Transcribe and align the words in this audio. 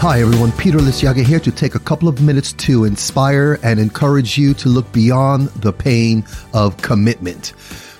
Hi, 0.00 0.22
everyone. 0.22 0.52
Peter 0.52 0.78
Liciaga 0.78 1.22
here 1.22 1.40
to 1.40 1.52
take 1.52 1.74
a 1.74 1.78
couple 1.78 2.08
of 2.08 2.22
minutes 2.22 2.54
to 2.54 2.84
inspire 2.84 3.58
and 3.62 3.78
encourage 3.78 4.38
you 4.38 4.54
to 4.54 4.70
look 4.70 4.90
beyond 4.92 5.48
the 5.48 5.74
pain 5.74 6.24
of 6.54 6.74
commitment. 6.78 7.52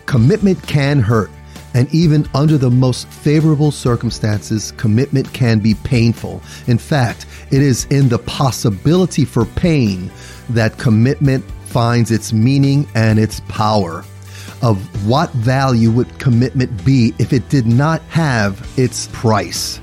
Commitment 0.07 0.67
can 0.67 1.01
hurt, 1.01 1.31
and 1.75 1.95
even 1.95 2.27
under 2.35 2.57
the 2.57 2.71
most 2.71 3.07
favorable 3.07 3.71
circumstances, 3.71 4.73
commitment 4.79 5.31
can 5.35 5.59
be 5.59 5.75
painful. 5.75 6.41
In 6.69 6.79
fact, 6.79 7.27
it 7.51 7.61
is 7.61 7.85
in 7.91 8.09
the 8.09 8.21
possibility 8.21 9.27
for 9.27 9.45
pain 9.45 10.11
that 10.49 10.79
commitment 10.79 11.45
finds 11.67 12.11
its 12.11 12.33
meaning 12.33 12.89
and 12.95 13.19
its 13.19 13.41
power. 13.41 14.07
Of 14.63 14.79
what 15.07 15.31
value 15.33 15.91
would 15.91 16.19
commitment 16.19 16.83
be 16.83 17.13
if 17.19 17.35
it 17.35 17.51
did 17.51 17.67
not 17.67 18.01
have 18.05 18.67
its 18.79 19.09
price? 19.13 19.83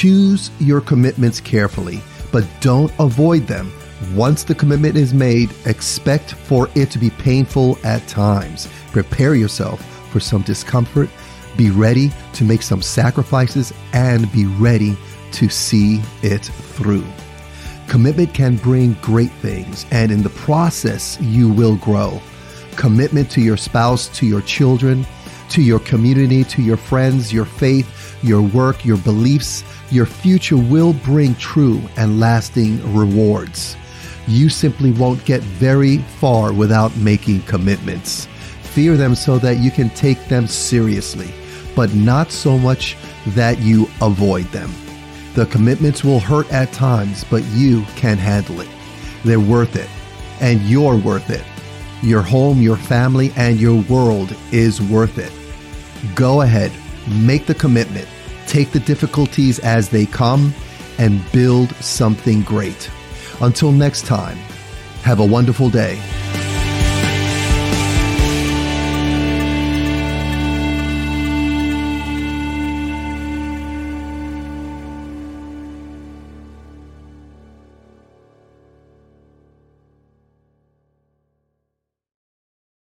Choose 0.00 0.50
your 0.58 0.80
commitments 0.80 1.42
carefully, 1.42 2.00
but 2.32 2.48
don't 2.62 2.90
avoid 2.98 3.46
them. 3.46 3.70
Once 4.14 4.44
the 4.44 4.54
commitment 4.54 4.96
is 4.96 5.12
made, 5.12 5.50
expect 5.66 6.32
for 6.32 6.70
it 6.74 6.90
to 6.92 6.98
be 6.98 7.10
painful 7.10 7.76
at 7.84 8.08
times. 8.08 8.66
Prepare 8.92 9.34
yourself 9.34 9.84
for 10.10 10.18
some 10.18 10.40
discomfort. 10.40 11.10
Be 11.54 11.68
ready 11.68 12.10
to 12.32 12.44
make 12.44 12.62
some 12.62 12.80
sacrifices 12.80 13.74
and 13.92 14.32
be 14.32 14.46
ready 14.46 14.96
to 15.32 15.50
see 15.50 16.00
it 16.22 16.46
through. 16.46 17.04
Commitment 17.86 18.32
can 18.32 18.56
bring 18.56 18.94
great 19.02 19.32
things, 19.42 19.84
and 19.90 20.10
in 20.10 20.22
the 20.22 20.30
process, 20.30 21.20
you 21.20 21.52
will 21.52 21.76
grow. 21.76 22.22
Commitment 22.74 23.30
to 23.32 23.42
your 23.42 23.58
spouse, 23.58 24.08
to 24.16 24.24
your 24.24 24.40
children, 24.40 25.06
to 25.50 25.62
your 25.62 25.80
community, 25.80 26.44
to 26.44 26.62
your 26.62 26.76
friends, 26.76 27.32
your 27.32 27.44
faith, 27.44 28.18
your 28.22 28.42
work, 28.42 28.84
your 28.84 28.98
beliefs, 28.98 29.64
your 29.90 30.06
future 30.06 30.56
will 30.56 30.92
bring 30.92 31.34
true 31.36 31.80
and 31.96 32.20
lasting 32.20 32.94
rewards. 32.94 33.76
You 34.26 34.48
simply 34.48 34.92
won't 34.92 35.24
get 35.24 35.40
very 35.42 35.98
far 35.98 36.52
without 36.52 36.96
making 36.96 37.42
commitments. 37.42 38.26
Fear 38.62 38.96
them 38.96 39.14
so 39.14 39.38
that 39.38 39.58
you 39.58 39.70
can 39.70 39.90
take 39.90 40.24
them 40.26 40.46
seriously, 40.46 41.32
but 41.74 41.92
not 41.94 42.30
so 42.30 42.56
much 42.56 42.96
that 43.28 43.58
you 43.58 43.88
avoid 44.00 44.44
them. 44.46 44.70
The 45.34 45.46
commitments 45.46 46.04
will 46.04 46.20
hurt 46.20 46.50
at 46.52 46.72
times, 46.72 47.24
but 47.24 47.42
you 47.46 47.84
can 47.96 48.18
handle 48.18 48.60
it. 48.60 48.68
They're 49.24 49.40
worth 49.40 49.76
it, 49.76 49.88
and 50.40 50.60
you're 50.62 50.96
worth 50.96 51.30
it. 51.30 51.44
Your 52.02 52.22
home, 52.22 52.62
your 52.62 52.76
family, 52.76 53.32
and 53.36 53.58
your 53.58 53.82
world 53.82 54.34
is 54.52 54.80
worth 54.80 55.18
it. 55.18 55.32
Go 56.14 56.42
ahead, 56.42 56.72
make 57.08 57.46
the 57.46 57.54
commitment 57.54 58.08
take 58.50 58.72
the 58.72 58.80
difficulties 58.80 59.60
as 59.60 59.88
they 59.88 60.04
come, 60.04 60.52
and 60.98 61.22
build 61.32 61.70
something 61.76 62.42
great. 62.42 62.90
Until 63.40 63.70
next 63.70 64.04
time, 64.06 64.36
have 65.02 65.20
a 65.20 65.24
wonderful 65.24 65.70
day. 65.70 65.98